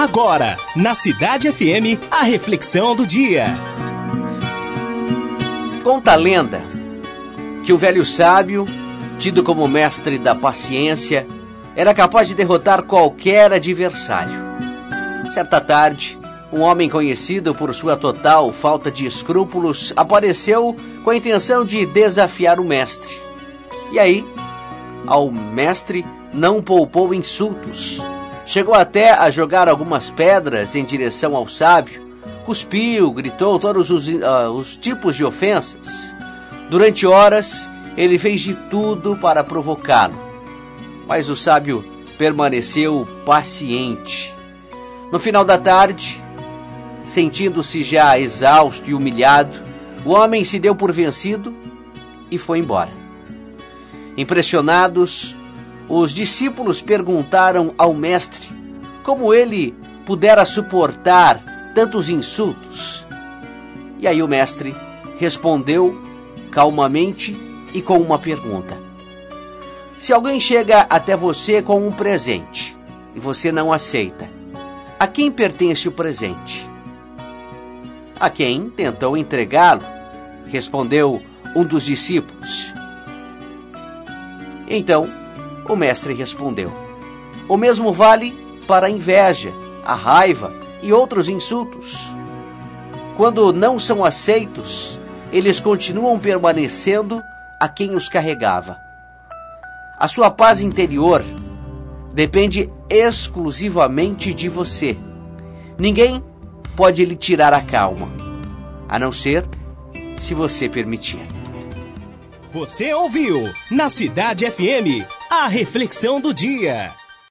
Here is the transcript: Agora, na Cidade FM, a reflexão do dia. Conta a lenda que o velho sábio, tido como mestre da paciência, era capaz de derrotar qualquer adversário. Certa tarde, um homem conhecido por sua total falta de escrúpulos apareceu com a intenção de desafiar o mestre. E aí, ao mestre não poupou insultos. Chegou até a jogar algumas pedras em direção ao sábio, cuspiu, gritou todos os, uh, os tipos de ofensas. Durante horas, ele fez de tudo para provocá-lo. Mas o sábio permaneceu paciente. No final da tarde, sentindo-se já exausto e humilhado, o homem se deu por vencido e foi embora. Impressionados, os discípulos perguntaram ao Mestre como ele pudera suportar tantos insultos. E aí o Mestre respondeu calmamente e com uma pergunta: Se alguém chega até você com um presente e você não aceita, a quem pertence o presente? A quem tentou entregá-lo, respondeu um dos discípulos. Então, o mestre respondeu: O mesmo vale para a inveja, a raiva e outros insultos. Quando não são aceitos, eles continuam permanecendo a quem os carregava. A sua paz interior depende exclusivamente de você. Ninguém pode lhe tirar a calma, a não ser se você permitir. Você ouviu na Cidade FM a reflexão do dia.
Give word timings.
Agora, 0.00 0.56
na 0.74 0.94
Cidade 0.94 1.52
FM, 1.52 2.00
a 2.10 2.22
reflexão 2.22 2.96
do 2.96 3.06
dia. 3.06 3.48
Conta 5.84 6.12
a 6.12 6.16
lenda 6.16 6.62
que 7.62 7.70
o 7.70 7.76
velho 7.76 8.02
sábio, 8.06 8.64
tido 9.18 9.42
como 9.44 9.68
mestre 9.68 10.18
da 10.18 10.34
paciência, 10.34 11.26
era 11.76 11.92
capaz 11.92 12.28
de 12.28 12.34
derrotar 12.34 12.84
qualquer 12.84 13.52
adversário. 13.52 14.32
Certa 15.28 15.60
tarde, 15.60 16.18
um 16.50 16.60
homem 16.60 16.88
conhecido 16.88 17.54
por 17.54 17.74
sua 17.74 17.94
total 17.94 18.50
falta 18.54 18.90
de 18.90 19.04
escrúpulos 19.04 19.92
apareceu 19.94 20.74
com 21.04 21.10
a 21.10 21.16
intenção 21.16 21.62
de 21.62 21.84
desafiar 21.84 22.58
o 22.58 22.64
mestre. 22.64 23.14
E 23.92 23.98
aí, 23.98 24.24
ao 25.06 25.30
mestre 25.30 26.06
não 26.32 26.62
poupou 26.62 27.12
insultos. 27.12 28.00
Chegou 28.46 28.74
até 28.74 29.12
a 29.12 29.30
jogar 29.30 29.68
algumas 29.68 30.10
pedras 30.10 30.74
em 30.74 30.84
direção 30.84 31.36
ao 31.36 31.46
sábio, 31.48 32.02
cuspiu, 32.44 33.12
gritou 33.12 33.58
todos 33.58 33.90
os, 33.90 34.08
uh, 34.08 34.50
os 34.54 34.76
tipos 34.76 35.14
de 35.16 35.24
ofensas. 35.24 36.14
Durante 36.68 37.06
horas, 37.06 37.68
ele 37.96 38.18
fez 38.18 38.40
de 38.40 38.54
tudo 38.54 39.16
para 39.16 39.44
provocá-lo. 39.44 40.18
Mas 41.06 41.28
o 41.28 41.36
sábio 41.36 41.84
permaneceu 42.16 43.06
paciente. 43.24 44.34
No 45.10 45.18
final 45.18 45.44
da 45.44 45.58
tarde, 45.58 46.22
sentindo-se 47.04 47.82
já 47.82 48.18
exausto 48.18 48.88
e 48.88 48.94
humilhado, 48.94 49.60
o 50.04 50.10
homem 50.10 50.44
se 50.44 50.58
deu 50.58 50.74
por 50.74 50.92
vencido 50.92 51.54
e 52.30 52.38
foi 52.38 52.58
embora. 52.58 52.90
Impressionados, 54.16 55.36
os 55.90 56.12
discípulos 56.12 56.80
perguntaram 56.80 57.74
ao 57.76 57.92
Mestre 57.92 58.48
como 59.02 59.34
ele 59.34 59.74
pudera 60.06 60.44
suportar 60.44 61.72
tantos 61.74 62.08
insultos. 62.08 63.04
E 63.98 64.06
aí 64.06 64.22
o 64.22 64.28
Mestre 64.28 64.74
respondeu 65.18 66.00
calmamente 66.52 67.36
e 67.74 67.82
com 67.82 67.98
uma 67.98 68.20
pergunta: 68.20 68.78
Se 69.98 70.12
alguém 70.12 70.38
chega 70.38 70.86
até 70.88 71.16
você 71.16 71.60
com 71.60 71.84
um 71.84 71.90
presente 71.90 72.76
e 73.12 73.18
você 73.18 73.50
não 73.50 73.72
aceita, 73.72 74.30
a 74.96 75.08
quem 75.08 75.30
pertence 75.32 75.88
o 75.88 75.92
presente? 75.92 76.70
A 78.18 78.30
quem 78.30 78.70
tentou 78.70 79.16
entregá-lo, 79.16 79.82
respondeu 80.46 81.20
um 81.56 81.64
dos 81.64 81.84
discípulos. 81.84 82.72
Então, 84.68 85.08
o 85.72 85.76
mestre 85.76 86.14
respondeu: 86.14 86.72
O 87.48 87.56
mesmo 87.56 87.92
vale 87.92 88.32
para 88.66 88.86
a 88.86 88.90
inveja, 88.90 89.52
a 89.84 89.94
raiva 89.94 90.52
e 90.82 90.92
outros 90.92 91.28
insultos. 91.28 92.06
Quando 93.16 93.52
não 93.52 93.78
são 93.78 94.04
aceitos, 94.04 94.98
eles 95.32 95.60
continuam 95.60 96.18
permanecendo 96.18 97.22
a 97.60 97.68
quem 97.68 97.94
os 97.94 98.08
carregava. 98.08 98.76
A 99.98 100.08
sua 100.08 100.30
paz 100.30 100.60
interior 100.60 101.22
depende 102.12 102.70
exclusivamente 102.88 104.32
de 104.32 104.48
você. 104.48 104.96
Ninguém 105.78 106.24
pode 106.74 107.04
lhe 107.04 107.14
tirar 107.14 107.52
a 107.52 107.60
calma, 107.60 108.08
a 108.88 108.98
não 108.98 109.12
ser 109.12 109.46
se 110.18 110.32
você 110.34 110.68
permitir. 110.68 111.20
Você 112.50 112.92
ouviu 112.94 113.52
na 113.70 113.88
Cidade 113.88 114.50
FM 114.50 115.19
a 115.30 115.46
reflexão 115.46 116.20
do 116.20 116.34
dia. 116.34 116.92